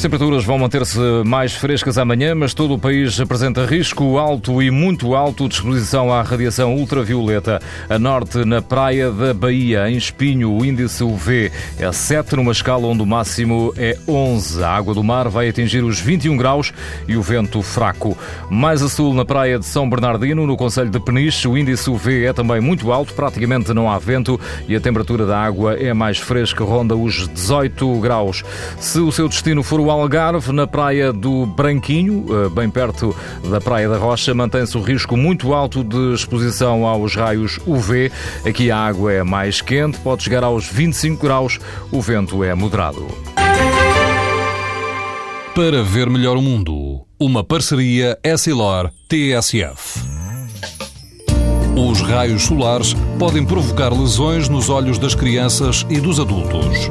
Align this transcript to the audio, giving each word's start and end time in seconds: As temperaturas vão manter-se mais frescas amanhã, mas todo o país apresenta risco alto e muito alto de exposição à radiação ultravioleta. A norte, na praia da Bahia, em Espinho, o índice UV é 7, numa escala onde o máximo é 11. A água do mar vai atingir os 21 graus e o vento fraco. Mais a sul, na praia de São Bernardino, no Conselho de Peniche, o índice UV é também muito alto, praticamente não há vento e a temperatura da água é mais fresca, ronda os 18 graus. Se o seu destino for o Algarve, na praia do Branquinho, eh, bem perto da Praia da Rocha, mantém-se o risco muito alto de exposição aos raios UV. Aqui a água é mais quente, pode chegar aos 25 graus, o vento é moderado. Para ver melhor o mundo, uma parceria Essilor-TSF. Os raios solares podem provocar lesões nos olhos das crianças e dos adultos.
As 0.00 0.02
temperaturas 0.02 0.46
vão 0.46 0.58
manter-se 0.58 0.98
mais 1.26 1.52
frescas 1.52 1.98
amanhã, 1.98 2.34
mas 2.34 2.54
todo 2.54 2.72
o 2.72 2.78
país 2.78 3.20
apresenta 3.20 3.66
risco 3.66 4.16
alto 4.16 4.62
e 4.62 4.70
muito 4.70 5.14
alto 5.14 5.46
de 5.46 5.56
exposição 5.56 6.10
à 6.10 6.22
radiação 6.22 6.74
ultravioleta. 6.74 7.60
A 7.86 7.98
norte, 7.98 8.42
na 8.46 8.62
praia 8.62 9.10
da 9.10 9.34
Bahia, 9.34 9.90
em 9.90 9.98
Espinho, 9.98 10.52
o 10.52 10.64
índice 10.64 11.04
UV 11.04 11.52
é 11.78 11.92
7, 11.92 12.34
numa 12.34 12.50
escala 12.50 12.86
onde 12.86 13.02
o 13.02 13.06
máximo 13.06 13.74
é 13.76 13.94
11. 14.08 14.64
A 14.64 14.70
água 14.70 14.94
do 14.94 15.04
mar 15.04 15.28
vai 15.28 15.50
atingir 15.50 15.84
os 15.84 16.00
21 16.00 16.34
graus 16.34 16.72
e 17.06 17.14
o 17.14 17.20
vento 17.20 17.60
fraco. 17.60 18.16
Mais 18.48 18.80
a 18.80 18.88
sul, 18.88 19.12
na 19.12 19.26
praia 19.26 19.58
de 19.58 19.66
São 19.66 19.86
Bernardino, 19.86 20.46
no 20.46 20.56
Conselho 20.56 20.88
de 20.88 20.98
Peniche, 20.98 21.46
o 21.46 21.58
índice 21.58 21.90
UV 21.90 22.24
é 22.24 22.32
também 22.32 22.58
muito 22.58 22.90
alto, 22.90 23.12
praticamente 23.12 23.74
não 23.74 23.90
há 23.90 23.98
vento 23.98 24.40
e 24.66 24.74
a 24.74 24.80
temperatura 24.80 25.26
da 25.26 25.38
água 25.38 25.74
é 25.74 25.92
mais 25.92 26.16
fresca, 26.16 26.64
ronda 26.64 26.96
os 26.96 27.28
18 27.28 28.00
graus. 28.00 28.42
Se 28.78 28.98
o 28.98 29.12
seu 29.12 29.28
destino 29.28 29.62
for 29.62 29.78
o 29.78 29.89
Algarve, 29.90 30.52
na 30.52 30.66
praia 30.66 31.12
do 31.12 31.46
Branquinho, 31.46 32.26
eh, 32.28 32.48
bem 32.48 32.70
perto 32.70 33.14
da 33.50 33.60
Praia 33.60 33.88
da 33.88 33.96
Rocha, 33.96 34.34
mantém-se 34.34 34.76
o 34.76 34.80
risco 34.80 35.16
muito 35.16 35.52
alto 35.52 35.82
de 35.82 36.14
exposição 36.14 36.86
aos 36.86 37.14
raios 37.14 37.58
UV. 37.66 38.10
Aqui 38.46 38.70
a 38.70 38.78
água 38.78 39.12
é 39.12 39.22
mais 39.22 39.60
quente, 39.60 39.98
pode 39.98 40.22
chegar 40.22 40.44
aos 40.44 40.66
25 40.66 41.22
graus, 41.22 41.58
o 41.90 42.00
vento 42.00 42.42
é 42.44 42.54
moderado. 42.54 43.06
Para 45.54 45.82
ver 45.82 46.08
melhor 46.08 46.36
o 46.36 46.42
mundo, 46.42 47.04
uma 47.18 47.42
parceria 47.42 48.18
Essilor-TSF. 48.22 50.00
Os 51.76 52.00
raios 52.00 52.42
solares 52.42 52.94
podem 53.18 53.44
provocar 53.44 53.92
lesões 53.92 54.48
nos 54.48 54.68
olhos 54.68 54.98
das 54.98 55.14
crianças 55.14 55.86
e 55.88 56.00
dos 56.00 56.20
adultos. 56.20 56.90